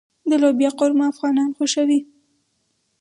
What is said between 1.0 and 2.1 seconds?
افغانان خوښوي.